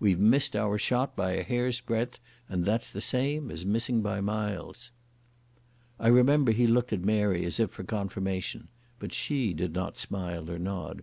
[0.00, 4.90] We've missed our shot by a hairsbreadth and that's the same as missing by miles."
[6.00, 8.68] I remember he looked at Mary as if for confirmation,
[8.98, 11.02] but she did not smile or nod.